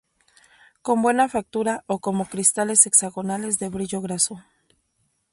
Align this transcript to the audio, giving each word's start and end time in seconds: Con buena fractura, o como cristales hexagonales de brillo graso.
Con 0.81 1.03
buena 1.03 1.29
fractura, 1.29 1.83
o 1.85 1.99
como 1.99 2.25
cristales 2.25 2.87
hexagonales 2.87 3.59
de 3.59 3.69
brillo 3.69 4.01
graso. 4.01 4.43